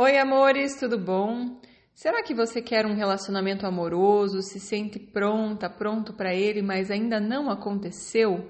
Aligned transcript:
Oi, 0.00 0.16
amores, 0.16 0.78
tudo 0.78 0.96
bom? 0.96 1.60
Será 1.92 2.22
que 2.22 2.32
você 2.32 2.62
quer 2.62 2.86
um 2.86 2.94
relacionamento 2.94 3.66
amoroso, 3.66 4.40
se 4.42 4.60
sente 4.60 4.96
pronta, 4.96 5.68
pronto 5.68 6.12
para 6.12 6.32
ele, 6.32 6.62
mas 6.62 6.88
ainda 6.88 7.18
não 7.18 7.50
aconteceu? 7.50 8.48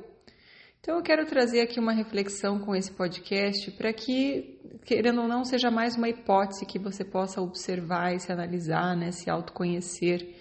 Então 0.79 0.97
eu 0.97 1.03
quero 1.03 1.25
trazer 1.25 1.63
aqui 1.63 1.81
uma 1.81 1.95
reflexão 1.95 2.59
com 2.59 2.77
esse 2.77 2.93
podcast 2.93 3.71
para 3.71 3.95
que, 3.95 4.61
querendo 4.85 5.23
ou 5.23 5.27
não, 5.27 5.43
seja 5.43 5.71
mais 5.71 5.97
uma 5.97 6.11
hipótese 6.11 6.67
que 6.67 6.79
você 6.79 7.03
possa 7.03 7.41
observar 7.41 8.15
e 8.15 8.21
se 8.21 8.31
analisar, 8.31 8.95
né, 8.95 9.11
se 9.11 9.31
autoconhecer, 9.31 10.37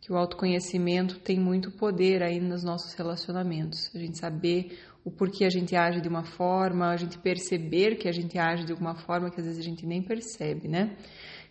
que 0.00 0.12
o 0.12 0.16
autoconhecimento 0.16 1.18
tem 1.18 1.38
muito 1.38 1.70
poder 1.70 2.22
aí 2.22 2.40
nos 2.40 2.64
nossos 2.64 2.94
relacionamentos. 2.94 3.90
A 3.94 3.98
gente 3.98 4.18
saber 4.18 4.78
o 5.04 5.10
porquê 5.10 5.44
a 5.44 5.50
gente 5.50 5.76
age 5.76 6.00
de 6.00 6.08
uma 6.08 6.24
forma, 6.24 6.88
a 6.88 6.96
gente 6.96 7.18
perceber 7.18 7.96
que 7.96 8.08
a 8.08 8.12
gente 8.12 8.38
age 8.38 8.64
de 8.64 8.72
alguma 8.72 8.94
forma 8.94 9.30
que 9.30 9.40
às 9.40 9.46
vezes 9.46 9.60
a 9.60 9.68
gente 9.68 9.86
nem 9.86 10.02
percebe, 10.02 10.68
né? 10.68 10.96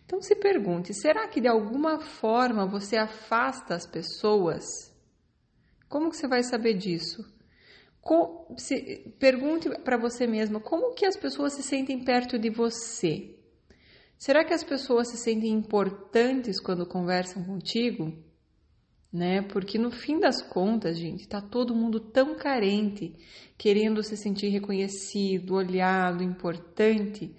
Então 0.06 0.22
se 0.22 0.36
pergunte: 0.36 0.94
será 0.94 1.28
que 1.28 1.40
de 1.40 1.48
alguma 1.48 2.00
forma 2.00 2.66
você 2.66 2.98
afasta 2.98 3.76
as 3.76 3.86
pessoas? 3.86 4.66
Como 5.88 6.10
que 6.10 6.18
você 6.18 6.28
vai 6.28 6.44
saber 6.44 6.74
disso? 6.76 7.24
Se, 8.58 9.14
pergunte 9.20 9.70
para 9.84 9.98
você 9.98 10.26
mesmo 10.26 10.60
como 10.60 10.96
que 10.96 11.06
as 11.06 11.16
pessoas 11.16 11.54
se 11.54 11.62
sentem 11.62 12.04
perto 12.04 12.40
de 12.40 12.50
você. 12.50 13.36
Será 14.18 14.44
que 14.44 14.54
as 14.54 14.64
pessoas 14.64 15.10
se 15.10 15.18
sentem 15.18 15.52
importantes 15.52 16.60
quando 16.60 16.86
conversam 16.86 17.44
contigo? 17.44 18.12
Né? 19.12 19.42
Porque 19.42 19.78
no 19.78 19.92
fim 19.92 20.20
das 20.20 20.42
contas, 20.42 20.98
gente, 20.98 21.28
tá 21.28 21.42
todo 21.42 21.76
mundo 21.76 22.00
tão 22.00 22.36
carente, 22.36 23.14
querendo 23.58 24.04
se 24.04 24.16
sentir 24.16 24.50
reconhecido, 24.50 25.56
olhado, 25.56 26.24
importante, 26.24 27.34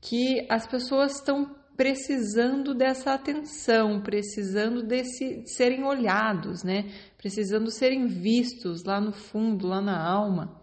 que 0.00 0.46
as 0.48 0.66
pessoas 0.66 1.16
estão 1.16 1.56
precisando 1.76 2.72
dessa 2.72 3.14
atenção, 3.14 4.00
precisando 4.00 4.82
desse 4.82 5.42
de 5.42 5.52
serem 5.52 5.82
olhados, 5.84 6.62
né? 6.62 6.90
Precisando 7.18 7.70
serem 7.70 8.06
vistos 8.06 8.84
lá 8.84 9.00
no 9.00 9.12
fundo, 9.12 9.66
lá 9.66 9.80
na 9.80 10.00
alma. 10.00 10.62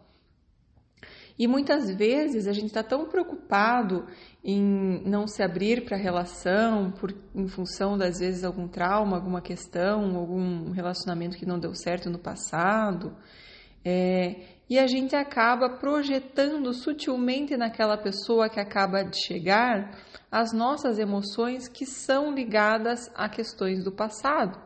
E 1.37 1.47
muitas 1.47 1.89
vezes 1.95 2.47
a 2.47 2.53
gente 2.53 2.67
está 2.67 2.83
tão 2.83 3.09
preocupado 3.09 4.05
em 4.43 5.03
não 5.05 5.27
se 5.27 5.43
abrir 5.43 5.85
para 5.85 5.95
a 5.95 5.99
relação, 5.99 6.91
por, 6.91 7.13
em 7.35 7.47
função 7.47 7.97
das 7.97 8.19
vezes 8.19 8.43
algum 8.43 8.67
trauma, 8.67 9.15
alguma 9.15 9.41
questão, 9.41 10.15
algum 10.15 10.71
relacionamento 10.71 11.37
que 11.37 11.45
não 11.45 11.59
deu 11.59 11.75
certo 11.75 12.09
no 12.09 12.17
passado, 12.17 13.15
é, 13.85 14.35
e 14.69 14.79
a 14.79 14.87
gente 14.87 15.15
acaba 15.15 15.69
projetando 15.69 16.73
sutilmente 16.73 17.57
naquela 17.57 17.97
pessoa 17.97 18.49
que 18.49 18.59
acaba 18.59 19.03
de 19.03 19.17
chegar 19.21 19.97
as 20.31 20.53
nossas 20.53 20.97
emoções 20.97 21.67
que 21.67 21.85
são 21.85 22.33
ligadas 22.33 23.11
a 23.13 23.27
questões 23.27 23.83
do 23.83 23.91
passado. 23.91 24.59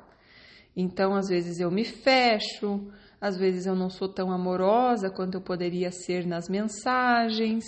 Então, 0.76 1.16
às 1.16 1.28
vezes 1.28 1.60
eu 1.60 1.72
me 1.72 1.84
fecho, 1.84 2.88
às 3.20 3.36
vezes 3.36 3.66
eu 3.66 3.76
não 3.76 3.90
sou 3.90 4.08
tão 4.08 4.32
amorosa 4.32 5.10
quanto 5.10 5.36
eu 5.36 5.42
poderia 5.42 5.92
ser 5.92 6.28
nas 6.28 6.48
mensagens, 6.48 7.64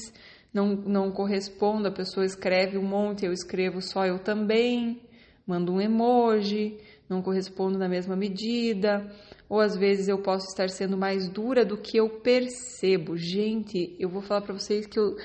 não, 0.54 0.76
não 0.76 1.12
correspondo, 1.12 1.88
a 1.88 1.92
pessoa 1.92 2.26
escreve 2.26 2.78
um 2.78 2.84
monte, 2.84 3.26
eu 3.26 3.34
escrevo 3.34 3.82
só 3.82 4.06
eu 4.06 4.20
também, 4.20 5.02
mando 5.46 5.74
um 5.74 5.82
emoji, 5.82 6.78
não 7.10 7.22
correspondo 7.22 7.78
na 7.78 7.88
mesma 7.88 8.16
medida, 8.16 9.10
ou 9.48 9.60
às 9.60 9.78
vezes 9.78 10.08
eu 10.08 10.22
posso 10.22 10.48
estar 10.48 10.70
sendo 10.70 10.98
mais 10.98 11.30
dura 11.30 11.64
do 11.64 11.78
que 11.78 11.98
eu 11.98 12.10
percebo. 12.10 13.16
Gente, 13.16 13.96
eu 14.00 14.10
vou 14.10 14.22
falar 14.22 14.42
para 14.42 14.54
vocês 14.54 14.86
que 14.86 15.00
eu, 15.00 15.16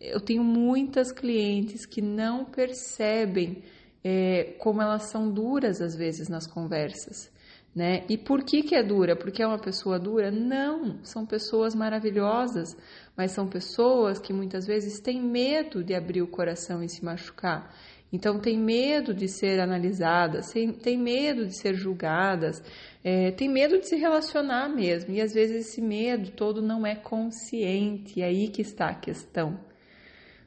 eu 0.00 0.20
tenho 0.20 0.44
muitas 0.44 1.10
clientes 1.10 1.84
que 1.86 2.00
não 2.00 2.44
percebem 2.44 3.62
é, 4.04 4.54
como 4.58 4.82
elas 4.82 5.10
são 5.10 5.30
duras 5.30 5.80
às 5.80 5.96
vezes 5.96 6.28
nas 6.28 6.46
conversas 6.46 7.31
né? 7.74 8.04
E 8.08 8.18
por 8.18 8.44
que, 8.44 8.62
que 8.62 8.74
é 8.74 8.82
dura? 8.82 9.16
Porque 9.16 9.42
é 9.42 9.46
uma 9.46 9.58
pessoa 9.58 9.98
dura? 9.98 10.30
Não, 10.30 11.02
são 11.02 11.24
pessoas 11.24 11.74
maravilhosas, 11.74 12.76
mas 13.16 13.32
são 13.32 13.48
pessoas 13.48 14.18
que 14.18 14.32
muitas 14.32 14.66
vezes 14.66 15.00
têm 15.00 15.22
medo 15.22 15.82
de 15.82 15.94
abrir 15.94 16.22
o 16.22 16.26
coração 16.26 16.82
e 16.82 16.88
se 16.88 17.04
machucar. 17.04 17.74
Então, 18.12 18.38
tem 18.38 18.58
medo 18.58 19.14
de 19.14 19.26
ser 19.26 19.58
analisadas, 19.58 20.52
tem 20.52 20.98
medo 20.98 21.46
de 21.46 21.56
ser 21.56 21.74
julgadas, 21.74 22.62
é, 23.02 23.30
tem 23.30 23.48
medo 23.48 23.78
de 23.78 23.88
se 23.88 23.96
relacionar 23.96 24.68
mesmo. 24.68 25.14
E 25.14 25.20
às 25.22 25.32
vezes 25.32 25.68
esse 25.68 25.80
medo 25.80 26.30
todo 26.32 26.60
não 26.60 26.86
é 26.86 26.94
consciente, 26.94 28.20
e 28.20 28.22
aí 28.22 28.48
que 28.48 28.60
está 28.60 28.88
a 28.88 28.94
questão. 28.94 29.71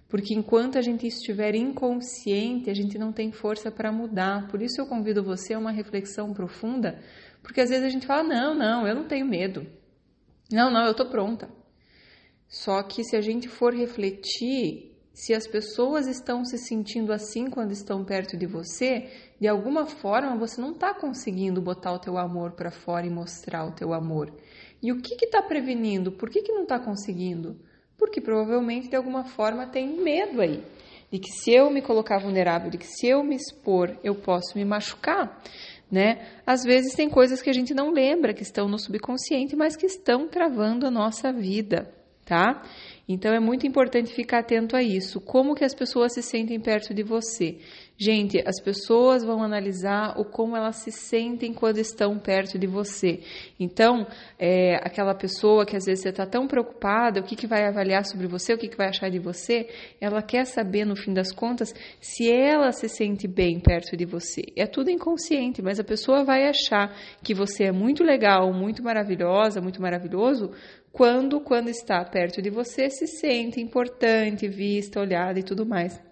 Porque 0.08 0.34
enquanto 0.34 0.78
a 0.78 0.82
gente 0.82 1.08
estiver 1.08 1.56
inconsciente, 1.56 2.70
a 2.70 2.74
gente 2.74 2.98
não 2.98 3.12
tem 3.12 3.32
força 3.32 3.72
para 3.72 3.92
mudar. 3.92 4.48
Por 4.48 4.62
isso 4.62 4.80
eu 4.80 4.86
convido 4.86 5.24
você 5.24 5.54
a 5.54 5.60
uma 5.60 5.72
reflexão 5.72 6.34
profunda, 6.34 7.00
porque 7.42 7.62
às 7.62 7.70
vezes 7.70 7.86
a 7.86 7.90
gente 7.90 8.06
fala: 8.06 8.24
não, 8.24 8.56
não, 8.56 8.88
eu 8.88 8.96
não 8.96 9.08
tenho 9.08 9.26
medo. 9.26 9.66
Não, 10.52 10.72
não, 10.72 10.86
eu 10.86 10.92
estou 10.92 11.08
pronta. 11.08 11.50
Só 12.48 12.84
que 12.84 13.04
se 13.04 13.16
a 13.16 13.22
gente 13.22 13.50
for 13.50 13.74
refletir, 13.74 14.96
se 15.12 15.34
as 15.34 15.48
pessoas 15.48 16.08
estão 16.08 16.46
se 16.46 16.58
sentindo 16.58 17.12
assim 17.12 17.50
quando 17.50 17.72
estão 17.72 18.06
perto 18.06 18.38
de 18.38 18.46
você, 18.46 19.10
de 19.40 19.48
alguma 19.48 19.86
forma 19.86 20.38
você 20.38 20.62
não 20.62 20.72
está 20.72 20.94
conseguindo 20.94 21.62
botar 21.62 21.94
o 21.94 22.00
teu 22.00 22.18
amor 22.18 22.52
para 22.52 22.70
fora 22.70 23.08
e 23.08 23.10
mostrar 23.10 23.66
o 23.66 23.72
teu 23.72 23.94
amor. 23.94 24.32
E 24.84 24.92
o 24.92 25.02
que 25.02 25.16
está 25.26 25.42
prevenindo? 25.42 26.12
Por 26.12 26.30
que, 26.30 26.44
que 26.44 26.52
não 26.52 26.64
está 26.64 26.80
conseguindo? 26.80 27.60
Porque 27.98 28.22
provavelmente 28.22 28.90
de 28.90 28.96
alguma 28.96 29.26
forma 29.26 29.68
tem 29.68 29.88
medo 29.88 30.42
aí 30.42 30.64
de 31.12 31.20
que 31.20 31.32
se 31.32 31.52
eu 31.52 31.70
me 31.70 31.82
colocar 31.82 32.20
vulnerável, 32.20 32.70
de 32.70 32.78
que 32.78 32.88
se 32.88 33.08
eu 33.08 33.24
me 33.24 33.36
expor, 33.36 33.98
eu 34.04 34.16
posso 34.16 34.58
me 34.58 34.66
machucar, 34.66 35.42
né? 35.90 36.28
Às 36.46 36.64
vezes 36.64 36.94
tem 36.94 37.10
coisas 37.10 37.42
que 37.42 37.50
a 37.50 37.54
gente 37.54 37.74
não 37.74 37.92
lembra 37.92 38.34
que 38.34 38.44
estão 38.44 38.68
no 38.68 38.78
subconsciente, 38.78 39.56
mas 39.56 39.76
que 39.76 39.86
estão 39.86 40.28
travando 40.28 40.86
a 40.86 40.92
nossa 40.92 41.32
vida, 41.32 41.94
tá? 42.26 42.64
Então 43.08 43.34
é 43.34 43.40
muito 43.40 43.68
importante 43.68 44.14
ficar 44.14 44.40
atento 44.40 44.76
a 44.76 44.82
isso. 44.82 45.22
Como 45.22 45.56
que 45.56 45.64
as 45.64 45.76
pessoas 45.76 46.14
se 46.14 46.24
sentem 46.24 46.60
perto 46.60 46.94
de 46.94 47.04
você? 47.04 47.60
Gente, 47.98 48.44
as 48.46 48.62
pessoas 48.62 49.24
vão 49.24 49.42
analisar 49.42 50.20
o 50.20 50.26
como 50.26 50.58
elas 50.58 50.76
se 50.78 50.92
sentem 50.92 51.54
quando 51.54 51.78
estão 51.78 52.20
perto 52.20 52.60
de 52.60 52.68
você. 52.68 53.22
Então, 53.58 54.06
é, 54.38 54.76
aquela 54.84 55.16
pessoa 55.16 55.66
que 55.66 55.78
às 55.78 55.86
vezes 55.86 56.04
você 56.04 56.10
está 56.10 56.26
tão 56.26 56.46
preocupada, 56.46 57.22
o 57.22 57.24
que, 57.24 57.38
que 57.38 57.48
vai 57.48 57.66
avaliar 57.66 58.04
sobre 58.04 58.28
você, 58.28 58.54
o 58.54 58.58
que, 58.58 58.68
que 58.68 58.76
vai 58.76 58.90
achar 58.90 59.10
de 59.10 59.18
você, 59.18 59.70
ela 60.02 60.22
quer 60.22 60.46
saber, 60.46 60.84
no 60.84 60.98
fim 60.98 61.14
das 61.14 61.32
contas, 61.32 61.74
se 62.02 62.30
ela 62.30 62.74
se 62.74 62.90
sente 62.90 63.30
bem 63.30 63.62
perto 63.62 63.96
de 63.96 64.04
você. 64.04 64.44
É 64.58 64.68
tudo 64.68 64.92
inconsciente, 64.92 65.62
mas 65.62 65.80
a 65.80 65.84
pessoa 65.84 66.26
vai 66.26 66.50
achar 66.50 66.94
que 67.24 67.34
você 67.34 67.64
é 67.64 67.72
muito 67.72 68.04
legal, 68.04 68.52
muito 68.52 68.84
maravilhosa, 68.84 69.62
muito 69.62 69.82
maravilhoso, 69.82 70.52
quando, 70.92 71.40
quando 71.40 71.70
está 71.70 72.04
perto 72.04 72.42
de 72.42 72.50
você, 72.50 72.90
se 72.90 73.08
sente 73.08 73.62
importante, 73.62 74.50
vista, 74.50 75.00
olhada 75.00 75.40
e 75.40 75.44
tudo 75.44 75.66
mais. 75.66 76.05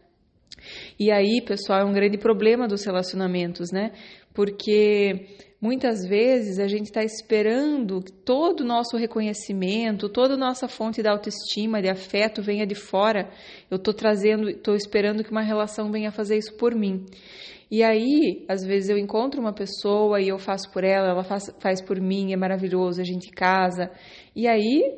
E 1.00 1.12
aí, 1.12 1.42
pessoal, 1.42 1.82
é 1.82 1.86
um 1.86 1.94
grande 1.94 2.18
problema 2.18 2.68
dos 2.68 2.86
relacionamentos, 2.86 3.72
né? 3.72 3.92
Porque 4.34 5.28
muitas 5.62 6.06
vezes 6.08 6.60
a 6.60 6.68
gente 6.68 6.88
está 6.88 7.04
esperando 7.04 8.02
que 8.02 8.12
todo 8.12 8.62
o 8.62 8.66
nosso 8.66 8.98
reconhecimento, 8.98 10.10
toda 10.10 10.34
a 10.34 10.38
nossa 10.38 10.68
fonte 10.68 11.02
de 11.02 11.08
autoestima, 11.08 11.82
de 11.82 11.90
afeto 11.90 12.42
venha 12.42 12.66
de 12.66 12.76
fora. 12.76 13.30
Eu 13.72 13.78
estou 13.78 13.94
trazendo, 13.94 14.50
estou 14.50 14.76
esperando 14.76 15.24
que 15.24 15.32
uma 15.32 15.42
relação 15.42 15.92
venha 15.92 16.12
fazer 16.12 16.38
isso 16.38 16.56
por 16.58 16.76
mim. 16.76 17.06
E 17.72 17.82
aí, 17.82 18.46
às 18.48 18.64
vezes 18.64 18.90
eu 18.90 18.98
encontro 18.98 19.42
uma 19.42 19.54
pessoa 19.54 20.22
e 20.22 20.28
eu 20.28 20.38
faço 20.38 20.72
por 20.72 20.84
ela, 20.84 21.10
ela 21.10 21.24
faz, 21.24 21.46
faz 21.60 21.82
por 21.82 22.00
mim, 22.00 22.34
é 22.34 22.36
maravilhoso, 22.36 23.02
a 23.02 23.04
gente 23.04 23.32
casa. 23.32 23.90
E 24.36 24.48
aí 24.48 24.96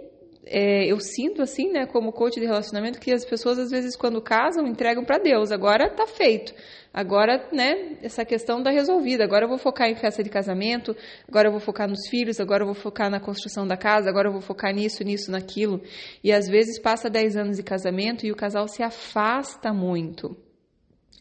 é, 0.48 0.86
eu 0.86 1.00
sinto 1.00 1.42
assim, 1.42 1.72
né, 1.72 1.86
como 1.86 2.12
coach 2.12 2.40
de 2.40 2.46
relacionamento, 2.46 3.00
que 3.00 3.12
as 3.12 3.26
pessoas 3.26 3.58
às 3.58 3.72
vezes 3.72 3.96
quando 3.96 4.22
casam 4.22 4.68
entregam 4.68 5.04
para 5.04 5.18
Deus. 5.18 5.52
Agora 5.52 5.90
tá 5.90 6.06
feito. 6.06 6.54
Agora, 6.94 7.50
né, 7.52 7.98
essa 8.02 8.24
questão 8.24 8.64
tá 8.64 8.70
resolvida. 8.70 9.24
Agora 9.24 9.46
eu 9.46 9.50
vou 9.50 9.58
focar 9.58 9.90
em 9.90 9.96
festa 9.96 10.24
de 10.24 10.30
casamento. 10.30 10.96
Agora 11.28 11.48
eu 11.48 11.52
vou 11.52 11.60
focar 11.60 11.90
nos 11.90 12.08
filhos. 12.08 12.40
Agora 12.40 12.64
eu 12.64 12.68
vou 12.68 12.76
focar 12.76 13.10
na 13.10 13.20
construção 13.20 13.68
da 13.68 13.76
casa. 13.76 14.10
Agora 14.10 14.30
eu 14.30 14.32
vou 14.32 14.42
focar 14.42 14.74
nisso, 14.74 15.04
nisso, 15.04 15.32
naquilo. 15.32 15.82
E 16.24 16.32
às 16.32 16.48
vezes 16.48 16.80
passa 16.80 17.10
10 17.10 17.36
anos 17.36 17.58
de 17.58 17.64
casamento 17.64 18.26
e 18.26 18.32
o 18.32 18.36
casal 18.36 18.68
se 18.68 18.82
afasta 18.84 19.74
muito 19.74 20.38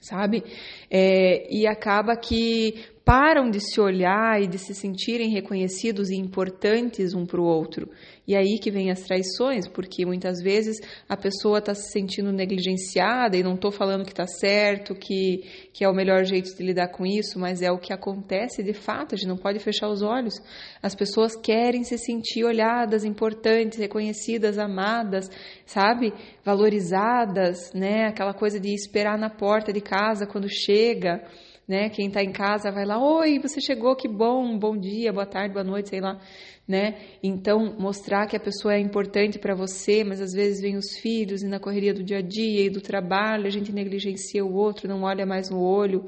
sabe? 0.04 0.44
É, 0.90 1.46
e 1.50 1.66
acaba 1.66 2.14
que 2.14 2.84
param 3.04 3.50
de 3.50 3.60
se 3.60 3.78
olhar 3.78 4.40
e 4.40 4.46
de 4.46 4.58
se 4.58 4.74
sentirem 4.74 5.28
reconhecidos 5.28 6.08
e 6.08 6.16
importantes 6.16 7.12
um 7.12 7.26
para 7.26 7.40
o 7.40 7.44
outro. 7.44 7.90
E 8.26 8.34
aí 8.34 8.58
que 8.58 8.70
vem 8.70 8.90
as 8.90 9.02
traições, 9.02 9.68
porque 9.68 10.06
muitas 10.06 10.40
vezes 10.40 10.78
a 11.06 11.14
pessoa 11.14 11.58
está 11.58 11.74
se 11.74 11.92
sentindo 11.92 12.32
negligenciada 12.32 13.36
e 13.36 13.42
não 13.42 13.56
estou 13.56 13.70
falando 13.70 14.06
que 14.06 14.12
está 14.12 14.26
certo, 14.26 14.94
que, 14.94 15.44
que 15.74 15.84
é 15.84 15.88
o 15.88 15.94
melhor 15.94 16.24
jeito 16.24 16.56
de 16.56 16.62
lidar 16.62 16.88
com 16.88 17.04
isso, 17.04 17.38
mas 17.38 17.60
é 17.60 17.70
o 17.70 17.78
que 17.78 17.92
acontece 17.92 18.62
de 18.62 18.72
fato, 18.72 19.14
a 19.14 19.18
gente 19.18 19.28
não 19.28 19.36
pode 19.36 19.58
fechar 19.58 19.88
os 19.88 20.00
olhos. 20.00 20.34
As 20.82 20.94
pessoas 20.94 21.36
querem 21.36 21.84
se 21.84 21.98
sentir 21.98 22.44
olhadas, 22.44 23.04
importantes, 23.04 23.78
reconhecidas, 23.78 24.58
amadas, 24.58 25.28
sabe? 25.66 26.14
Valorizadas, 26.42 27.70
né? 27.74 28.06
Aquela 28.06 28.32
coisa 28.32 28.58
de 28.58 28.72
esperar 28.72 29.18
na 29.18 29.28
porta 29.28 29.70
de 29.70 29.82
casa 29.82 30.26
quando 30.26 30.48
chega 30.48 31.22
né? 31.66 31.88
Quem 31.88 32.08
está 32.08 32.22
em 32.22 32.32
casa 32.32 32.70
vai 32.70 32.84
lá, 32.84 32.98
oi, 32.98 33.38
você 33.38 33.60
chegou, 33.60 33.96
que 33.96 34.08
bom, 34.08 34.58
bom 34.58 34.76
dia, 34.76 35.12
boa 35.12 35.26
tarde, 35.26 35.54
boa 35.54 35.64
noite, 35.64 35.88
sei 35.88 36.00
lá, 36.00 36.20
né? 36.68 36.96
Então, 37.22 37.74
mostrar 37.78 38.26
que 38.26 38.36
a 38.36 38.40
pessoa 38.40 38.74
é 38.74 38.78
importante 38.78 39.38
para 39.38 39.54
você, 39.54 40.04
mas 40.04 40.20
às 40.20 40.32
vezes 40.32 40.60
vem 40.60 40.76
os 40.76 40.96
filhos 40.98 41.42
e 41.42 41.48
na 41.48 41.58
correria 41.58 41.94
do 41.94 42.02
dia 42.02 42.18
a 42.18 42.22
dia 42.22 42.66
e 42.66 42.70
do 42.70 42.80
trabalho, 42.80 43.46
a 43.46 43.50
gente 43.50 43.72
negligencia 43.72 44.44
o 44.44 44.54
outro, 44.54 44.88
não 44.88 45.02
olha 45.02 45.24
mais 45.24 45.50
no 45.50 45.60
olho. 45.60 46.04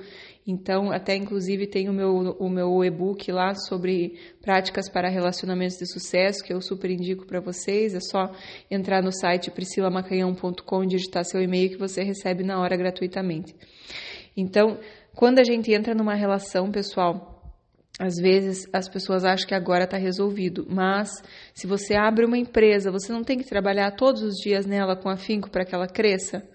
Então, 0.47 0.93
até 0.93 1.17
inclusive 1.17 1.67
tem 1.67 1.89
o 1.89 1.93
meu, 1.93 2.37
o 2.39 2.49
meu 2.49 2.85
e-book 2.85 3.33
lá 3.33 3.53
sobre 3.55 4.15
práticas 4.41 4.89
para 4.89 5.09
relacionamentos 5.09 5.77
de 5.77 5.91
sucesso, 5.93 6.45
que 6.45 6.53
eu 6.53 6.61
super 6.61 6.89
indico 6.89 7.27
para 7.27 7.41
vocês. 7.41 7.95
É 7.95 8.01
só 8.01 8.31
entrar 8.71 9.03
no 9.03 9.11
site 9.11 9.51
priscilamacanhão.com 9.51 10.85
e 10.85 10.87
digitar 10.87 11.25
seu 11.25 11.43
e-mail 11.43 11.71
que 11.71 11.77
você 11.77 12.05
recebe 12.05 12.45
na 12.45 12.61
hora 12.61 12.77
gratuitamente. 12.77 13.57
Então, 14.37 14.79
quando 15.15 15.39
a 15.39 15.45
gente 15.45 15.73
entra 15.73 15.95
numa 15.95 16.15
relação, 16.15 16.71
pessoal, 16.71 17.37
às 17.99 18.17
vezes 18.17 18.69
as 18.73 18.89
pessoas 18.89 19.25
acham 19.25 19.49
que 19.49 19.55
agora 19.55 19.85
está 19.85 19.97
resolvido, 19.97 20.67
mas 20.69 21.11
se 21.55 21.67
você 21.67 21.95
abre 21.95 22.27
uma 22.27 22.37
empresa, 22.37 22.91
você 22.91 23.11
não 23.11 23.25
tem 23.25 23.39
que 23.39 23.49
trabalhar 23.49 23.93
todos 23.93 24.23
os 24.23 24.35
dias 24.35 24.67
nela 24.67 24.95
com 24.95 25.09
afinco 25.09 25.51
para 25.51 25.65
que 25.65 25.75
ela 25.75 25.89
cresça? 25.89 26.47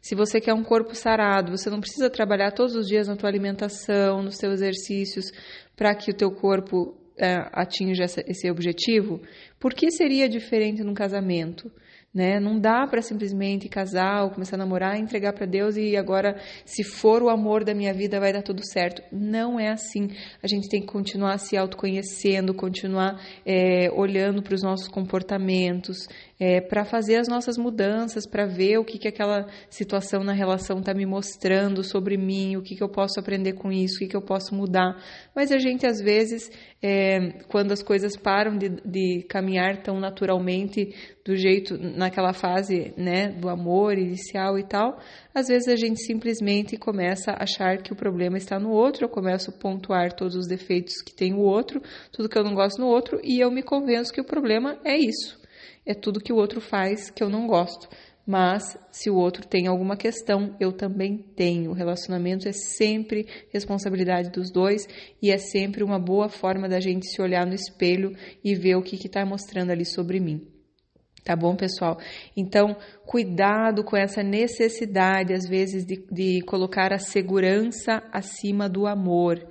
Se 0.00 0.14
você 0.14 0.40
quer 0.40 0.52
um 0.52 0.62
corpo 0.62 0.94
sarado, 0.94 1.56
você 1.56 1.70
não 1.70 1.80
precisa 1.80 2.10
trabalhar 2.10 2.52
todos 2.52 2.76
os 2.76 2.86
dias 2.86 3.08
na 3.08 3.16
tua 3.16 3.28
alimentação, 3.28 4.22
nos 4.22 4.36
teus 4.36 4.54
exercícios, 4.54 5.32
para 5.74 5.94
que 5.94 6.10
o 6.10 6.14
teu 6.14 6.30
corpo 6.30 6.94
é, 7.18 7.36
atinja 7.52 8.04
esse 8.04 8.50
objetivo? 8.50 9.20
Por 9.64 9.72
que 9.72 9.90
seria 9.90 10.28
diferente 10.28 10.84
num 10.84 10.92
casamento? 10.92 11.72
Né? 12.14 12.38
Não 12.38 12.60
dá 12.60 12.86
para 12.86 13.00
simplesmente 13.00 13.66
casar 13.66 14.22
ou 14.22 14.30
começar 14.30 14.56
a 14.56 14.58
namorar, 14.58 14.96
entregar 14.96 15.32
para 15.32 15.46
Deus 15.46 15.76
e 15.76 15.96
agora, 15.96 16.38
se 16.66 16.84
for 16.84 17.22
o 17.22 17.30
amor 17.30 17.64
da 17.64 17.74
minha 17.74 17.92
vida, 17.92 18.20
vai 18.20 18.30
dar 18.30 18.42
tudo 18.42 18.60
certo. 18.62 19.02
Não 19.10 19.58
é 19.58 19.70
assim. 19.70 20.10
A 20.42 20.46
gente 20.46 20.68
tem 20.68 20.82
que 20.82 20.86
continuar 20.86 21.38
se 21.38 21.56
autoconhecendo, 21.56 22.52
continuar 22.52 23.18
é, 23.44 23.90
olhando 23.90 24.42
para 24.42 24.54
os 24.54 24.62
nossos 24.62 24.86
comportamentos, 24.86 26.06
é, 26.38 26.60
para 26.60 26.84
fazer 26.84 27.16
as 27.16 27.26
nossas 27.26 27.56
mudanças, 27.56 28.26
para 28.26 28.46
ver 28.46 28.78
o 28.78 28.84
que, 28.84 28.98
que 28.98 29.08
aquela 29.08 29.46
situação 29.68 30.22
na 30.22 30.32
relação 30.32 30.78
está 30.78 30.92
me 30.92 31.06
mostrando 31.06 31.82
sobre 31.82 32.16
mim, 32.16 32.56
o 32.56 32.62
que, 32.62 32.76
que 32.76 32.82
eu 32.82 32.88
posso 32.88 33.18
aprender 33.18 33.54
com 33.54 33.72
isso, 33.72 33.96
o 33.96 33.98
que, 34.00 34.08
que 34.08 34.16
eu 34.16 34.22
posso 34.22 34.54
mudar. 34.54 34.96
Mas 35.34 35.50
a 35.50 35.58
gente, 35.58 35.86
às 35.86 36.00
vezes, 36.00 36.50
é, 36.82 37.40
quando 37.48 37.72
as 37.72 37.82
coisas 37.82 38.16
param 38.16 38.56
de, 38.56 38.68
de 38.68 39.24
caminhar 39.54 39.82
tão 39.82 40.00
naturalmente 40.00 40.94
do 41.24 41.36
jeito, 41.36 41.78
naquela 41.78 42.32
fase 42.32 42.92
né, 42.96 43.28
do 43.28 43.48
amor 43.48 43.96
inicial 43.96 44.58
e 44.58 44.64
tal, 44.64 44.98
às 45.34 45.48
vezes 45.48 45.68
a 45.68 45.76
gente 45.76 46.02
simplesmente 46.02 46.76
começa 46.76 47.32
a 47.32 47.44
achar 47.44 47.78
que 47.82 47.92
o 47.92 47.96
problema 47.96 48.36
está 48.36 48.58
no 48.58 48.70
outro, 48.70 49.04
eu 49.04 49.08
começo 49.08 49.50
a 49.50 49.52
pontuar 49.52 50.12
todos 50.12 50.34
os 50.34 50.46
defeitos 50.46 51.00
que 51.02 51.14
tem 51.14 51.32
o 51.32 51.40
outro, 51.40 51.80
tudo 52.12 52.28
que 52.28 52.36
eu 52.36 52.44
não 52.44 52.54
gosto 52.54 52.80
no 52.80 52.86
outro, 52.86 53.20
e 53.22 53.40
eu 53.40 53.50
me 53.50 53.62
convenço 53.62 54.12
que 54.12 54.20
o 54.20 54.26
problema 54.26 54.78
é 54.84 54.96
isso 54.96 55.42
é 55.86 55.92
tudo 55.92 56.20
que 56.20 56.32
o 56.32 56.36
outro 56.36 56.60
faz 56.60 57.10
que 57.10 57.22
eu 57.22 57.28
não 57.28 57.46
gosto. 57.46 57.88
Mas 58.26 58.78
se 58.90 59.10
o 59.10 59.16
outro 59.16 59.46
tem 59.46 59.66
alguma 59.66 59.96
questão, 59.96 60.56
eu 60.58 60.72
também 60.72 61.18
tenho. 61.36 61.70
O 61.70 61.74
relacionamento 61.74 62.48
é 62.48 62.52
sempre 62.52 63.26
responsabilidade 63.52 64.30
dos 64.30 64.50
dois 64.50 64.86
e 65.20 65.30
é 65.30 65.36
sempre 65.36 65.84
uma 65.84 65.98
boa 65.98 66.28
forma 66.28 66.68
da 66.68 66.80
gente 66.80 67.06
se 67.06 67.20
olhar 67.20 67.46
no 67.46 67.54
espelho 67.54 68.12
e 68.42 68.54
ver 68.54 68.76
o 68.76 68.82
que 68.82 68.96
está 68.96 69.26
mostrando 69.26 69.70
ali 69.70 69.84
sobre 69.84 70.20
mim. 70.20 70.54
Tá 71.24 71.34
bom, 71.34 71.56
pessoal? 71.56 71.98
Então, 72.36 72.76
cuidado 73.06 73.82
com 73.82 73.96
essa 73.96 74.22
necessidade, 74.22 75.32
às 75.32 75.48
vezes, 75.48 75.86
de, 75.86 76.04
de 76.10 76.42
colocar 76.42 76.92
a 76.92 76.98
segurança 76.98 78.02
acima 78.12 78.68
do 78.68 78.86
amor. 78.86 79.42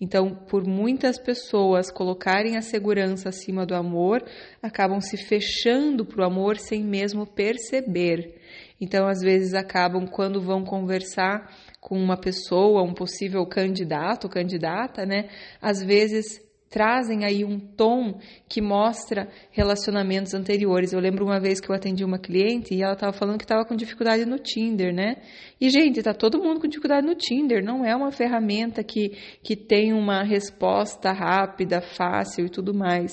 Então, 0.00 0.34
por 0.34 0.66
muitas 0.66 1.18
pessoas 1.18 1.90
colocarem 1.90 2.56
a 2.56 2.62
segurança 2.62 3.28
acima 3.28 3.66
do 3.66 3.74
amor, 3.74 4.24
acabam 4.62 5.00
se 5.00 5.18
fechando 5.18 6.06
para 6.06 6.22
o 6.22 6.24
amor 6.24 6.56
sem 6.56 6.82
mesmo 6.82 7.26
perceber. 7.26 8.40
Então, 8.80 9.06
às 9.06 9.20
vezes, 9.20 9.52
acabam, 9.52 10.06
quando 10.06 10.40
vão 10.40 10.64
conversar 10.64 11.54
com 11.78 11.98
uma 11.98 12.16
pessoa, 12.16 12.82
um 12.82 12.94
possível 12.94 13.44
candidato 13.44 14.28
candidata, 14.28 15.04
né? 15.04 15.28
Às 15.60 15.82
vezes 15.82 16.40
trazem 16.70 17.24
aí 17.24 17.44
um 17.44 17.58
tom 17.58 18.20
que 18.48 18.62
mostra 18.62 19.28
relacionamentos 19.50 20.34
anteriores. 20.34 20.92
Eu 20.92 21.00
lembro 21.00 21.24
uma 21.24 21.40
vez 21.40 21.60
que 21.60 21.68
eu 21.68 21.74
atendi 21.74 22.04
uma 22.04 22.18
cliente 22.18 22.72
e 22.72 22.80
ela 22.80 22.92
estava 22.92 23.12
falando 23.12 23.38
que 23.38 23.44
estava 23.44 23.64
com 23.64 23.74
dificuldade 23.74 24.24
no 24.24 24.38
Tinder, 24.38 24.94
né? 24.94 25.16
E, 25.60 25.68
gente, 25.68 26.00
tá 26.00 26.14
todo 26.14 26.38
mundo 26.38 26.60
com 26.60 26.68
dificuldade 26.68 27.04
no 27.04 27.16
Tinder. 27.16 27.62
Não 27.62 27.84
é 27.84 27.94
uma 27.94 28.12
ferramenta 28.12 28.84
que, 28.84 29.10
que 29.42 29.56
tem 29.56 29.92
uma 29.92 30.22
resposta 30.22 31.10
rápida, 31.10 31.80
fácil 31.80 32.46
e 32.46 32.48
tudo 32.48 32.72
mais. 32.72 33.10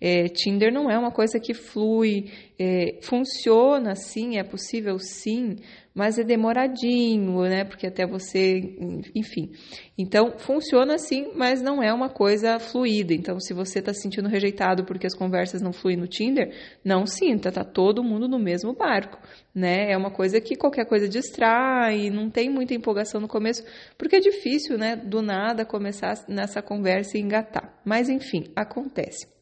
É, 0.00 0.28
Tinder 0.28 0.72
não 0.72 0.88
é 0.88 0.96
uma 0.96 1.10
coisa 1.10 1.40
que 1.40 1.52
flui, 1.52 2.30
é, 2.58 3.00
funciona 3.02 3.96
sim, 3.96 4.38
é 4.38 4.44
possível 4.44 4.98
sim, 5.00 5.56
mas 6.00 6.18
é 6.18 6.24
demoradinho, 6.24 7.42
né? 7.42 7.62
Porque 7.62 7.86
até 7.86 8.06
você, 8.06 8.74
enfim. 9.14 9.52
Então, 9.98 10.38
funciona 10.38 10.94
assim, 10.94 11.30
mas 11.36 11.60
não 11.60 11.82
é 11.82 11.92
uma 11.92 12.08
coisa 12.08 12.58
fluida. 12.58 13.12
Então, 13.12 13.38
se 13.38 13.52
você 13.52 13.80
está 13.80 13.92
se 13.92 14.00
sentindo 14.00 14.26
rejeitado 14.26 14.86
porque 14.86 15.06
as 15.06 15.14
conversas 15.14 15.60
não 15.60 15.74
fluem 15.74 15.98
no 15.98 16.08
Tinder, 16.08 16.54
não 16.82 17.04
sinta, 17.04 17.52
tá 17.52 17.62
todo 17.62 18.02
mundo 18.02 18.26
no 18.26 18.38
mesmo 18.38 18.72
barco, 18.72 19.18
né? 19.54 19.92
É 19.92 19.96
uma 19.98 20.10
coisa 20.10 20.40
que 20.40 20.56
qualquer 20.56 20.86
coisa 20.86 21.06
distrai, 21.06 22.08
não 22.08 22.30
tem 22.30 22.48
muita 22.48 22.72
empolgação 22.72 23.20
no 23.20 23.28
começo, 23.28 23.62
porque 23.98 24.16
é 24.16 24.20
difícil, 24.20 24.78
né? 24.78 24.96
Do 24.96 25.20
nada 25.20 25.66
começar 25.66 26.14
nessa 26.26 26.62
conversa 26.62 27.18
e 27.18 27.20
engatar. 27.20 27.78
Mas, 27.84 28.08
enfim, 28.08 28.50
acontece. 28.56 29.39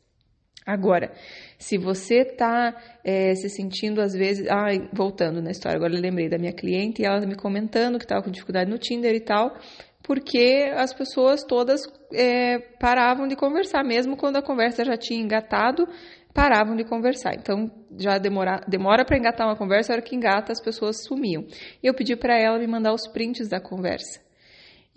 Agora, 0.69 1.11
se 1.59 1.79
você 1.79 2.17
está 2.17 2.77
é, 3.03 3.35
se 3.35 3.49
sentindo 3.49 4.03
às 4.03 4.13
vezes. 4.13 4.47
Ah, 4.51 4.67
voltando 4.93 5.41
na 5.41 5.51
história, 5.51 5.79
agora 5.79 5.95
eu 5.95 6.01
lembrei 6.01 6.29
da 6.29 6.37
minha 6.37 6.53
cliente 6.53 7.01
e 7.01 7.07
ela 7.07 7.25
me 7.25 7.35
comentando 7.35 7.97
que 7.97 8.05
estava 8.05 8.23
com 8.23 8.31
dificuldade 8.31 8.71
no 8.71 8.77
Tinder 8.77 9.15
e 9.15 9.21
tal, 9.21 9.57
porque 10.03 10.71
as 10.77 10.93
pessoas 10.93 11.43
todas 11.43 11.81
é, 12.13 12.59
paravam 12.79 13.27
de 13.27 13.35
conversar, 13.35 13.83
mesmo 13.83 14.15
quando 14.15 14.37
a 14.37 14.43
conversa 14.43 14.85
já 14.85 14.99
tinha 14.99 15.19
engatado, 15.19 15.89
paravam 16.35 16.77
de 16.77 16.85
conversar. 16.85 17.33
Então, 17.35 17.71
já 17.99 18.19
demora, 18.19 18.61
demora 18.69 19.07
para 19.07 19.17
engatar 19.17 19.47
uma 19.47 19.57
conversa, 19.57 19.95
a 19.95 19.97
hora 19.97 20.03
que 20.03 20.15
engata, 20.15 20.53
as 20.53 20.63
pessoas 20.63 21.03
sumiam. 21.03 21.47
E 21.83 21.87
eu 21.87 21.95
pedi 21.95 22.15
para 22.15 22.39
ela 22.39 22.59
me 22.59 22.67
mandar 22.67 22.93
os 22.93 23.09
prints 23.09 23.49
da 23.49 23.59
conversa. 23.59 24.28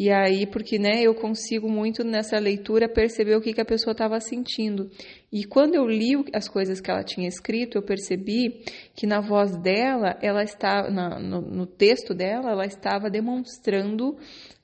E 0.04 0.10
aí, 0.12 0.48
porque 0.48 0.80
né, 0.80 1.04
eu 1.04 1.14
consigo 1.14 1.70
muito 1.70 2.04
nessa 2.04 2.40
leitura 2.40 2.90
perceber 2.90 3.36
o 3.36 3.40
que, 3.40 3.54
que 3.54 3.62
a 3.62 3.66
pessoa 3.66 3.92
estava 3.92 4.20
sentindo. 4.20 4.90
E 5.32 5.44
quando 5.44 5.76
eu 5.76 5.86
li 5.86 6.14
as 6.34 6.50
coisas 6.50 6.82
que 6.82 6.90
ela 6.90 7.04
tinha 7.04 7.28
escrito, 7.28 7.78
eu 7.78 7.84
percebi 7.84 8.64
que 8.96 9.06
na 9.06 9.22
voz 9.22 9.56
dela, 9.56 10.18
ela 10.20 10.42
estava, 10.42 10.90
na, 10.90 11.20
no, 11.20 11.42
no, 11.42 11.68
texto 11.68 12.16
dela, 12.16 12.50
ela 12.50 12.66
estava 12.66 13.12
demonstrando 13.12 14.18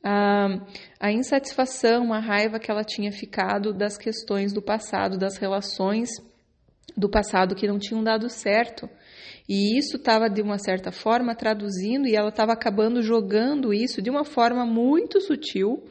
a, 0.03 0.47
a 0.99 1.11
insatisfação, 1.11 2.11
a 2.11 2.19
raiva 2.19 2.57
que 2.57 2.71
ela 2.71 2.83
tinha 2.83 3.11
ficado 3.11 3.71
das 3.71 3.95
questões 3.95 4.51
do 4.51 4.61
passado, 4.63 5.19
das 5.19 5.37
relações 5.37 6.09
do 6.97 7.07
passado 7.07 7.55
que 7.55 7.67
não 7.67 7.77
tinham 7.77 8.03
dado 8.03 8.27
certo. 8.27 8.89
E 9.47 9.77
isso 9.77 9.95
estava, 9.95 10.27
de 10.29 10.41
uma 10.41 10.57
certa 10.57 10.91
forma, 10.91 11.35
traduzindo 11.35 12.07
e 12.07 12.15
ela 12.15 12.29
estava 12.29 12.51
acabando 12.51 13.01
jogando 13.01 13.73
isso 13.73 14.01
de 14.01 14.09
uma 14.09 14.25
forma 14.25 14.65
muito 14.65 15.21
sutil 15.21 15.83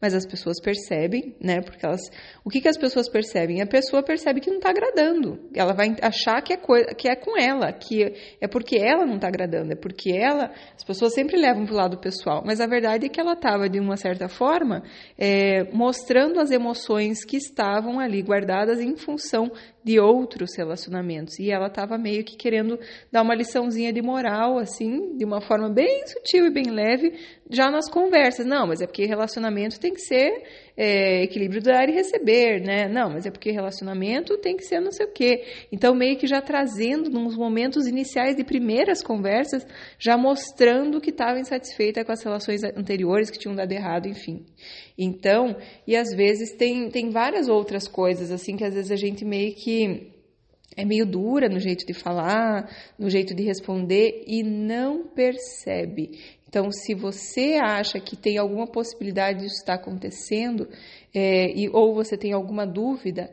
mas 0.00 0.14
as 0.14 0.24
pessoas 0.24 0.60
percebem, 0.60 1.34
né? 1.40 1.60
Porque 1.60 1.84
elas, 1.84 2.00
o 2.44 2.50
que, 2.50 2.60
que 2.60 2.68
as 2.68 2.78
pessoas 2.78 3.08
percebem? 3.08 3.60
A 3.60 3.66
pessoa 3.66 4.02
percebe 4.02 4.40
que 4.40 4.48
não 4.48 4.58
está 4.58 4.70
agradando. 4.70 5.40
Ela 5.52 5.72
vai 5.72 5.96
achar 6.00 6.40
que 6.40 6.52
é, 6.52 6.56
coisa, 6.56 6.86
que 6.94 7.08
é 7.08 7.16
com 7.16 7.36
ela, 7.36 7.72
que 7.72 8.14
é 8.40 8.46
porque 8.46 8.76
ela 8.76 9.04
não 9.04 9.16
está 9.16 9.26
agradando, 9.26 9.72
é 9.72 9.76
porque 9.76 10.12
ela. 10.12 10.52
As 10.76 10.84
pessoas 10.84 11.14
sempre 11.14 11.36
levam 11.36 11.64
para 11.64 11.74
o 11.74 11.76
lado 11.76 11.98
pessoal, 11.98 12.42
mas 12.46 12.60
a 12.60 12.66
verdade 12.66 13.06
é 13.06 13.08
que 13.08 13.20
ela 13.20 13.32
estava 13.32 13.68
de 13.68 13.80
uma 13.80 13.96
certa 13.96 14.28
forma 14.28 14.84
é, 15.18 15.64
mostrando 15.72 16.38
as 16.38 16.50
emoções 16.50 17.24
que 17.24 17.36
estavam 17.36 17.98
ali 17.98 18.22
guardadas 18.22 18.80
em 18.80 18.96
função 18.96 19.50
de 19.84 19.98
outros 19.98 20.50
relacionamentos. 20.56 21.38
E 21.38 21.50
ela 21.50 21.68
estava 21.68 21.96
meio 21.96 22.24
que 22.24 22.36
querendo 22.36 22.78
dar 23.10 23.22
uma 23.22 23.34
liçãozinha 23.34 23.92
de 23.92 24.02
moral, 24.02 24.58
assim, 24.58 25.16
de 25.16 25.24
uma 25.24 25.40
forma 25.40 25.68
bem 25.68 26.06
sutil 26.06 26.46
e 26.46 26.50
bem 26.50 26.70
leve, 26.70 27.14
já 27.50 27.70
nas 27.70 27.90
conversas. 27.90 28.44
Não, 28.44 28.66
mas 28.66 28.80
é 28.80 28.86
porque 28.86 29.06
relacionamento 29.06 29.80
tem 29.80 29.92
que 29.92 30.00
ser 30.00 30.42
é, 30.76 31.22
equilíbrio 31.22 31.62
dar 31.62 31.88
e 31.88 31.92
receber, 31.92 32.60
né? 32.60 32.88
Não, 32.88 33.10
mas 33.10 33.26
é 33.26 33.30
porque 33.30 33.50
relacionamento 33.50 34.36
tem 34.38 34.56
que 34.56 34.64
ser 34.64 34.80
não 34.80 34.92
sei 34.92 35.06
o 35.06 35.12
quê. 35.12 35.44
Então, 35.72 35.94
meio 35.94 36.16
que 36.16 36.26
já 36.26 36.40
trazendo 36.40 37.10
nos 37.10 37.36
momentos 37.36 37.86
iniciais 37.86 38.36
de 38.36 38.44
primeiras 38.44 39.02
conversas, 39.02 39.66
já 39.98 40.16
mostrando 40.16 41.00
que 41.00 41.10
estava 41.10 41.38
insatisfeita 41.38 42.04
com 42.04 42.12
as 42.12 42.22
relações 42.22 42.62
anteriores 42.62 43.30
que 43.30 43.38
tinham 43.38 43.54
dado 43.54 43.72
errado, 43.72 44.06
enfim. 44.06 44.44
Então, 44.96 45.56
e 45.86 45.96
às 45.96 46.14
vezes 46.14 46.52
tem, 46.56 46.90
tem 46.90 47.10
várias 47.10 47.48
outras 47.48 47.86
coisas, 47.86 48.30
assim, 48.32 48.56
que 48.56 48.64
às 48.64 48.74
vezes 48.74 48.90
a 48.90 48.96
gente 48.96 49.24
meio 49.24 49.54
que 49.54 49.77
é 50.76 50.84
meio 50.84 51.04
dura 51.04 51.48
no 51.48 51.58
jeito 51.58 51.84
de 51.84 51.92
falar, 51.92 52.70
no 52.98 53.10
jeito 53.10 53.34
de 53.34 53.42
responder 53.42 54.22
e 54.26 54.42
não 54.42 55.08
percebe. 55.08 56.18
Então, 56.48 56.70
se 56.70 56.94
você 56.94 57.58
acha 57.60 58.00
que 58.00 58.16
tem 58.16 58.38
alguma 58.38 58.66
possibilidade 58.66 59.40
disso 59.40 59.56
estar 59.56 59.74
acontecendo, 59.74 60.68
é, 61.14 61.50
e, 61.52 61.68
ou 61.68 61.94
você 61.94 62.16
tem 62.16 62.32
alguma 62.32 62.66
dúvida, 62.66 63.30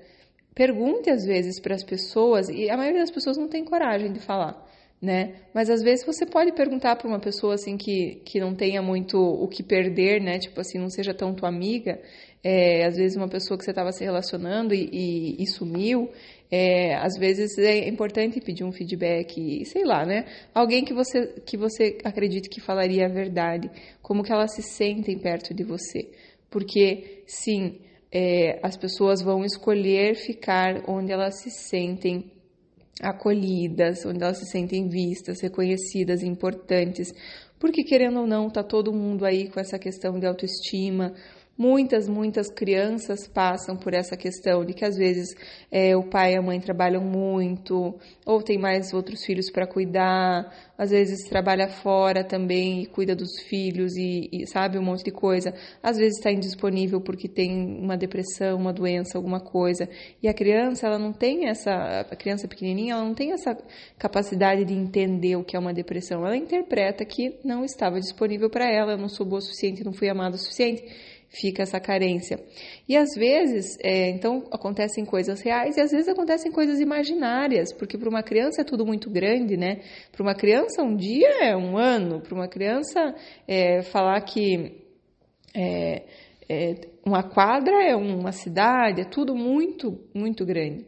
pergunte 0.54 1.10
às 1.10 1.24
vezes 1.24 1.62
para 1.62 1.75
as 1.75 1.84
pessoas, 1.84 2.50
e 2.50 2.70
a 2.70 2.75
maioria 2.75 3.02
das 3.02 3.12
pessoas 3.12 3.38
não 3.38 3.48
tem 3.48 3.64
coragem 3.64 4.12
de 4.12 4.20
falar. 4.20 4.62
Né? 5.06 5.36
Mas 5.54 5.70
às 5.70 5.84
vezes 5.84 6.04
você 6.04 6.26
pode 6.26 6.52
perguntar 6.54 6.96
para 6.96 7.08
uma 7.08 7.20
pessoa 7.20 7.54
assim 7.54 7.78
que, 7.78 8.24
que 8.26 8.40
não 8.40 8.56
tenha 8.56 8.82
muito 8.82 9.20
o 9.20 9.48
que 9.48 9.62
perder, 9.62 10.20
né? 10.20 10.40
Tipo 10.40 10.62
assim, 10.62 10.80
não 10.80 10.90
seja 10.90 11.14
tão 11.14 11.32
tua 11.32 11.48
amiga, 11.48 12.02
é, 12.44 12.84
às 12.86 12.98
vezes 12.98 13.16
uma 13.16 13.28
pessoa 13.28 13.56
que 13.56 13.64
você 13.64 13.70
estava 13.70 13.92
se 13.92 14.04
relacionando 14.04 14.74
e, 14.74 14.90
e, 14.92 15.44
e 15.44 15.46
sumiu, 15.46 16.10
é, 16.50 16.96
às 16.96 17.20
vezes 17.20 17.56
é 17.60 17.88
importante 17.88 18.42
pedir 18.42 18.64
um 18.64 18.72
feedback, 18.72 19.64
sei 19.66 19.84
lá, 19.84 20.04
né? 20.08 20.26
Alguém 20.56 20.84
que 20.84 20.94
você, 20.94 21.28
que 21.46 21.56
você 21.56 22.00
acredite 22.04 22.50
que 22.50 22.60
falaria 22.60 23.06
a 23.06 23.10
verdade, 23.10 23.70
como 24.02 24.24
que 24.24 24.32
elas 24.32 24.56
se 24.56 24.64
sentem 24.64 25.20
perto 25.20 25.54
de 25.54 25.64
você. 25.64 26.10
Porque, 26.50 27.22
sim, 27.28 27.78
é, 28.12 28.60
as 28.64 28.76
pessoas 28.76 29.22
vão 29.22 29.46
escolher 29.46 30.16
ficar 30.16 30.84
onde 30.88 31.12
elas 31.12 31.42
se 31.44 31.52
sentem 31.52 32.32
acolhidas, 33.02 34.06
onde 34.06 34.24
elas 34.24 34.38
se 34.38 34.46
sentem 34.46 34.88
vistas, 34.88 35.42
reconhecidas, 35.42 36.24
importantes. 36.24 37.14
Porque, 37.60 37.84
querendo 37.84 38.20
ou 38.20 38.28
não, 38.28 38.50
tá 38.50 38.64
todo 38.64 38.94
mundo 38.94 39.25
aí 39.25 39.50
com 39.50 39.60
essa 39.60 39.80
questão 39.80 40.20
de 40.20 40.25
autoestima, 40.25 41.14
Muitas, 41.58 42.10
muitas 42.10 42.50
crianças 42.50 43.30
passam 43.30 43.78
por 43.78 43.94
essa 43.94 44.18
questão 44.18 44.66
de 44.66 44.74
que 44.74 44.84
às 44.84 44.98
vezes 44.98 45.34
é, 45.72 45.96
o 45.96 46.04
pai 46.04 46.34
e 46.34 46.38
a 46.38 46.42
mãe 46.42 46.60
trabalham 46.60 47.02
muito, 47.02 47.98
ou 48.26 48.44
tem 48.44 48.58
mais 48.58 48.94
outros 48.94 49.24
filhos 49.24 49.50
para 49.50 49.66
cuidar, 49.66 50.54
às 50.78 50.90
vezes 50.90 51.30
trabalha 51.30 51.70
fora 51.70 52.26
também 52.26 52.82
e 52.82 52.86
cuida 52.86 53.16
dos 53.16 53.40
filhos 53.48 53.96
e, 53.96 54.30
e 54.34 54.46
sabe 54.46 54.78
um 54.78 54.84
monte 54.84 55.06
de 55.06 55.12
coisa. 55.12 55.54
Às 55.82 55.96
vezes 55.96 56.18
está 56.18 56.30
indisponível 56.30 57.00
porque 57.00 57.30
tem 57.30 57.80
uma 57.80 57.96
depressão, 57.96 58.58
uma 58.58 58.74
doença, 58.74 59.18
alguma 59.18 59.40
coisa. 59.40 59.88
E 60.22 60.28
a 60.28 60.34
criança, 60.34 60.88
ela 60.88 61.00
não 61.00 61.14
tem 61.14 61.48
essa, 61.48 61.72
a 62.02 62.16
criança 62.18 62.50
pequenininha, 62.50 62.96
ela 62.96 63.06
não 63.06 63.14
tem 63.14 63.32
essa 63.32 63.58
capacidade 63.98 64.66
de 64.66 64.74
entender 64.74 65.38
o 65.38 65.44
que 65.46 65.56
é 65.56 65.60
uma 65.60 65.74
depressão. 65.74 66.26
Ela 66.26 66.36
interpreta 66.36 67.06
que 67.06 67.40
não 67.46 67.64
estava 67.64 67.98
disponível 67.98 68.50
para 68.50 68.70
ela, 68.70 68.92
eu 68.92 68.98
não 68.98 69.08
sou 69.08 69.26
boa 69.26 69.40
o 69.40 69.42
suficiente, 69.42 69.86
não 69.86 69.94
fui 69.94 70.10
amada 70.10 70.36
o 70.36 70.38
suficiente 70.38 70.84
fica 71.39 71.63
essa 71.63 71.80
carência. 71.80 72.39
E 72.88 72.96
às 72.96 73.10
vezes, 73.15 73.77
é, 73.84 74.10
então, 74.10 74.48
acontecem 74.51 75.06
coisas 75.06 75.42
reais 75.42 75.77
e 75.77 75.82
às 75.82 75.92
vezes 75.92 76.08
acontecem 76.08 76.51
coisas 76.51 76.80
imaginárias, 76.80 77.74
porque 77.74 77.98
para 77.98 78.10
uma 78.10 78.24
criança 78.24 78.62
é 78.62 78.63
tudo 78.63 78.86
muito 78.86 79.10
grande, 79.10 79.58
né? 79.58 79.82
Para 80.12 80.24
uma 80.24 80.36
criança, 80.36 80.82
um 80.82 80.96
dia 80.96 81.44
é 81.44 81.56
um 81.56 81.77
ano, 81.77 82.22
para 82.22 82.34
uma 82.34 82.48
criança, 82.48 83.13
é, 83.48 83.82
falar 83.82 84.20
que 84.22 84.82
é, 85.54 86.04
é, 86.50 86.75
uma 87.06 87.24
quadra 87.24 87.84
é 87.84 87.96
uma 87.96 88.32
cidade, 88.32 89.01
é 89.01 89.06
tudo 89.06 89.36
muito, 89.36 90.00
muito 90.13 90.46
grande. 90.46 90.86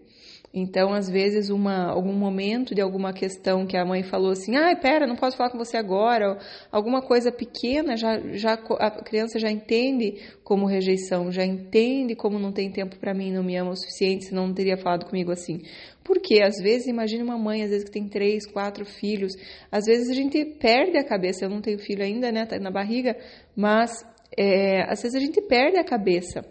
Então, 0.59 0.91
às 0.91 1.07
vezes, 1.07 1.49
uma, 1.49 1.91
algum 1.91 2.13
momento 2.13 2.73
de 2.73 2.81
alguma 2.81 3.13
questão 3.13 3.67
que 3.67 3.77
a 3.77 3.85
mãe 3.85 4.01
falou 4.01 4.31
assim, 4.31 4.55
ah, 4.55 4.75
pera, 4.75 5.05
não 5.05 5.15
posso 5.15 5.37
falar 5.37 5.51
com 5.51 5.57
você 5.57 5.77
agora, 5.77 6.39
alguma 6.71 7.01
coisa 7.01 7.31
pequena, 7.31 7.95
já, 7.95 8.19
já 8.33 8.53
a 8.53 8.91
criança 9.03 9.37
já 9.37 9.51
entende 9.51 10.15
como 10.43 10.65
rejeição, 10.65 11.31
já 11.31 11.45
entende 11.45 12.15
como 12.15 12.39
não 12.39 12.51
tem 12.51 12.71
tempo 12.71 12.97
para 12.97 13.13
mim, 13.13 13.31
não 13.31 13.43
me 13.43 13.55
ama 13.55 13.71
o 13.71 13.75
suficiente, 13.75 14.25
senão 14.25 14.47
não 14.47 14.53
teria 14.53 14.77
falado 14.77 15.05
comigo 15.05 15.31
assim. 15.31 15.61
Porque 16.03 16.41
às 16.41 16.55
vezes, 16.63 16.87
imagine 16.87 17.21
uma 17.21 17.37
mãe, 17.37 17.63
às 17.63 17.69
vezes 17.69 17.83
que 17.83 17.91
tem 17.91 18.07
três, 18.07 18.47
quatro 18.47 18.83
filhos, 18.83 19.33
às 19.71 19.85
vezes 19.85 20.09
a 20.09 20.13
gente 20.13 20.43
perde 20.59 20.97
a 20.97 21.03
cabeça. 21.03 21.45
Eu 21.45 21.49
não 21.49 21.61
tenho 21.61 21.77
filho 21.77 22.03
ainda, 22.03 22.31
né, 22.31 22.45
tá 22.45 22.57
na 22.57 22.71
barriga, 22.71 23.15
mas 23.55 23.91
é, 24.35 24.83
às 24.91 25.03
vezes 25.03 25.15
a 25.15 25.19
gente 25.19 25.39
perde 25.41 25.77
a 25.77 25.83
cabeça 25.83 26.43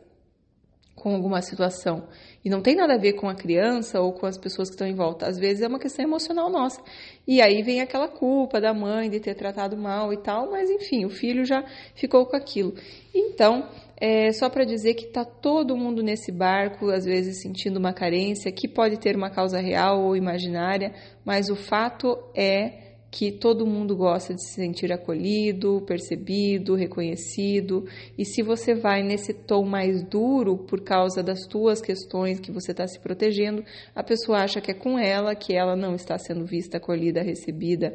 com 0.94 1.14
alguma 1.14 1.40
situação. 1.40 2.08
E 2.46 2.48
não 2.48 2.62
tem 2.62 2.76
nada 2.76 2.94
a 2.94 2.96
ver 2.96 3.14
com 3.14 3.28
a 3.28 3.34
criança 3.34 4.00
ou 4.00 4.12
com 4.12 4.24
as 4.24 4.38
pessoas 4.38 4.68
que 4.68 4.76
estão 4.76 4.86
em 4.86 4.94
volta. 4.94 5.26
Às 5.26 5.36
vezes 5.36 5.62
é 5.62 5.66
uma 5.66 5.80
questão 5.80 6.04
emocional 6.04 6.48
nossa. 6.48 6.80
E 7.26 7.42
aí 7.42 7.60
vem 7.60 7.80
aquela 7.80 8.06
culpa 8.06 8.60
da 8.60 8.72
mãe 8.72 9.10
de 9.10 9.18
ter 9.18 9.34
tratado 9.34 9.76
mal 9.76 10.12
e 10.12 10.16
tal, 10.18 10.48
mas 10.48 10.70
enfim, 10.70 11.04
o 11.04 11.10
filho 11.10 11.44
já 11.44 11.64
ficou 11.96 12.24
com 12.24 12.36
aquilo. 12.36 12.72
Então, 13.12 13.68
é 14.00 14.30
só 14.30 14.48
para 14.48 14.64
dizer 14.64 14.94
que 14.94 15.06
está 15.06 15.24
todo 15.24 15.76
mundo 15.76 16.04
nesse 16.04 16.30
barco, 16.30 16.88
às 16.88 17.04
vezes 17.04 17.42
sentindo 17.42 17.80
uma 17.80 17.92
carência, 17.92 18.52
que 18.52 18.68
pode 18.68 18.96
ter 19.00 19.16
uma 19.16 19.28
causa 19.28 19.58
real 19.58 20.00
ou 20.04 20.16
imaginária, 20.16 20.94
mas 21.24 21.50
o 21.50 21.56
fato 21.56 22.16
é 22.32 22.85
que 23.10 23.30
todo 23.32 23.66
mundo 23.66 23.96
gosta 23.96 24.34
de 24.34 24.42
se 24.42 24.54
sentir 24.54 24.92
acolhido, 24.92 25.82
percebido, 25.86 26.74
reconhecido. 26.74 27.86
E 28.18 28.24
se 28.24 28.42
você 28.42 28.74
vai 28.74 29.02
nesse 29.02 29.32
tom 29.32 29.64
mais 29.64 30.02
duro 30.02 30.58
por 30.58 30.82
causa 30.82 31.22
das 31.22 31.46
tuas 31.46 31.80
questões 31.80 32.40
que 32.40 32.52
você 32.52 32.72
está 32.72 32.86
se 32.86 32.98
protegendo, 32.98 33.64
a 33.94 34.02
pessoa 34.02 34.38
acha 34.38 34.60
que 34.60 34.70
é 34.70 34.74
com 34.74 34.98
ela, 34.98 35.34
que 35.34 35.54
ela 35.54 35.76
não 35.76 35.94
está 35.94 36.18
sendo 36.18 36.44
vista, 36.44 36.76
acolhida, 36.76 37.22
recebida, 37.22 37.94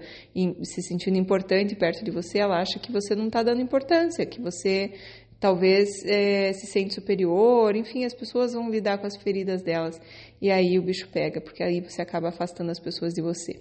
se 0.64 0.82
sentindo 0.82 1.18
importante 1.18 1.76
perto 1.76 2.04
de 2.04 2.12
você, 2.12 2.40
ela 2.40 2.60
acha 2.60 2.80
que 2.80 2.92
você 2.92 3.16
não 3.16 3.28
está 3.28 3.44
dando 3.44 3.62
importância, 3.62 4.26
que 4.26 4.42
você 4.42 4.94
talvez 5.40 6.06
é, 6.06 6.54
se 6.54 6.68
sente 6.68 6.94
superior, 6.94 7.76
enfim, 7.76 8.06
as 8.06 8.14
pessoas 8.14 8.54
vão 8.54 8.70
lidar 8.70 9.00
com 9.00 9.08
as 9.08 9.18
feridas 9.18 9.64
delas 9.64 10.00
e 10.40 10.52
aí 10.52 10.78
o 10.78 10.84
bicho 10.84 11.10
pega, 11.10 11.42
porque 11.42 11.64
aí 11.64 11.82
você 11.82 12.02
acaba 12.02 12.30
afastando 12.30 12.70
as 12.70 12.80
pessoas 12.80 13.14
de 13.14 13.22
você. 13.22 13.60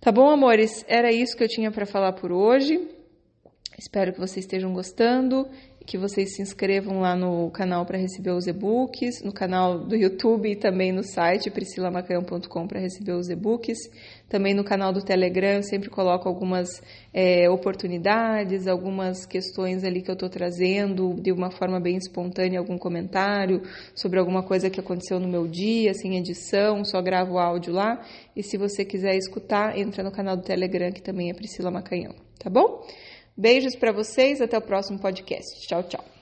Tá 0.00 0.12
bom, 0.12 0.30
amores? 0.30 0.84
Era 0.86 1.10
isso 1.10 1.36
que 1.36 1.42
eu 1.42 1.48
tinha 1.48 1.72
para 1.72 1.84
falar 1.84 2.12
por 2.12 2.30
hoje. 2.30 2.88
Espero 3.76 4.12
que 4.12 4.20
vocês 4.20 4.44
estejam 4.44 4.72
gostando 4.72 5.48
que 5.88 5.96
vocês 5.96 6.34
se 6.34 6.42
inscrevam 6.42 7.00
lá 7.00 7.16
no 7.16 7.50
canal 7.50 7.86
para 7.86 7.96
receber 7.96 8.32
os 8.32 8.46
e-books, 8.46 9.22
no 9.22 9.32
canal 9.32 9.78
do 9.78 9.96
YouTube 9.96 10.50
e 10.50 10.54
também 10.54 10.92
no 10.92 11.02
site 11.02 11.50
priscilamacaião.com 11.50 12.66
para 12.68 12.78
receber 12.78 13.12
os 13.12 13.30
e-books. 13.30 13.78
Também 14.28 14.52
no 14.52 14.62
canal 14.62 14.92
do 14.92 15.02
Telegram 15.02 15.54
eu 15.54 15.62
sempre 15.62 15.88
coloco 15.88 16.28
algumas 16.28 16.82
é, 17.14 17.48
oportunidades, 17.48 18.66
algumas 18.66 19.24
questões 19.24 19.82
ali 19.82 20.02
que 20.02 20.10
eu 20.10 20.12
estou 20.12 20.28
trazendo 20.28 21.14
de 21.14 21.32
uma 21.32 21.50
forma 21.50 21.80
bem 21.80 21.96
espontânea, 21.96 22.58
algum 22.58 22.76
comentário 22.76 23.62
sobre 23.94 24.18
alguma 24.18 24.42
coisa 24.42 24.68
que 24.68 24.80
aconteceu 24.80 25.18
no 25.18 25.26
meu 25.26 25.48
dia, 25.48 25.94
sem 25.94 26.18
edição, 26.18 26.84
só 26.84 27.00
gravo 27.00 27.38
áudio 27.38 27.72
lá. 27.72 27.98
E 28.36 28.42
se 28.42 28.58
você 28.58 28.84
quiser 28.84 29.16
escutar, 29.16 29.78
entra 29.78 30.04
no 30.04 30.12
canal 30.12 30.36
do 30.36 30.42
Telegram 30.42 30.92
que 30.92 31.00
também 31.00 31.30
é 31.30 31.34
Priscila 31.34 31.70
Macanhão, 31.70 32.14
tá 32.38 32.50
bom? 32.50 32.84
Beijos 33.38 33.76
para 33.76 33.92
vocês, 33.92 34.40
até 34.40 34.58
o 34.58 34.60
próximo 34.60 34.98
podcast. 34.98 35.64
Tchau, 35.64 35.84
tchau. 35.84 36.17